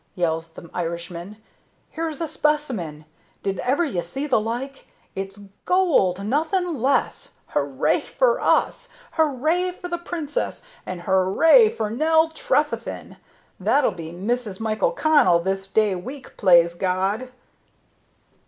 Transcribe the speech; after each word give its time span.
yells 0.15 0.49
the 0.53 0.67
Irishman. 0.73 1.37
"Here's 1.91 2.19
a 2.21 2.27
specimen. 2.27 3.05
Did 3.43 3.59
ever 3.59 3.85
you 3.85 4.01
see 4.01 4.25
the 4.25 4.39
like? 4.39 4.87
It's 5.15 5.37
gold 5.65 6.25
nothing 6.25 6.73
less! 6.81 7.35
Hooray 7.49 7.99
for 8.01 8.39
us! 8.41 8.89
Hooray 9.11 9.69
for 9.69 9.89
the 9.89 9.99
Princess! 9.99 10.65
and 10.87 11.01
hooray 11.01 11.69
for 11.69 11.91
Nell 11.91 12.29
Trefethen, 12.31 13.17
that'll 13.59 13.91
be 13.91 14.11
Mrs. 14.11 14.59
Michael 14.59 14.89
Connell 14.91 15.37
this 15.39 15.67
day 15.67 15.93
week, 15.93 16.35
plaze 16.35 16.73
God!" 16.73 17.29